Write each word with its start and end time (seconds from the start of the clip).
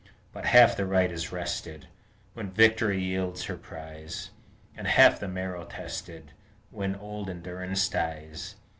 But 0.33 0.47
half 0.47 0.75
the 0.75 0.87
right 0.87 1.11
is 1.11 1.31
wrested 1.31 1.87
When 2.33 2.49
victory 2.49 2.99
yields 2.99 3.43
her 3.43 3.55
prize, 3.55 4.31
And 4.75 4.87
half 4.87 5.19
the 5.19 5.27
marrow 5.27 5.63
tested 5.65 6.31
When 6.71 6.95
old 6.95 7.29
endurance 7.29 7.87
dies. 7.87 8.55